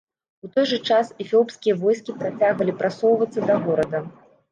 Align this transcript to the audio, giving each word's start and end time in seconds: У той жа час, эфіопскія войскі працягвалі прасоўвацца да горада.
У 0.45 0.47
той 0.53 0.65
жа 0.69 0.77
час, 0.93 1.11
эфіопскія 1.25 1.75
войскі 1.81 2.15
працягвалі 2.21 2.75
прасоўвацца 2.79 3.45
да 3.51 3.59
горада. 3.67 4.03